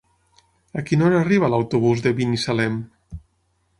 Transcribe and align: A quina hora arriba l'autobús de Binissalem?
A 0.81 0.83
quina 0.87 1.05
hora 1.09 1.19
arriba 1.25 1.51
l'autobús 1.55 2.03
de 2.07 2.17
Binissalem? 2.21 2.81